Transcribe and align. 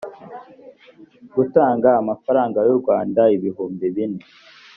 gutanga 1.35 1.89
amafaranga 2.01 2.59
y 2.67 2.69
u 2.75 2.77
rwanda 2.81 3.21
ibihumbi 3.35 3.85
bine 3.95 4.21